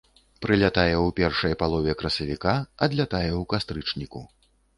Прылятае 0.43 0.93
ў 1.01 1.09
першай 1.19 1.53
палове 1.63 1.91
красавіка, 1.99 2.53
адлятае 2.87 3.29
ў 3.29 3.43
кастрычніку. 3.53 4.25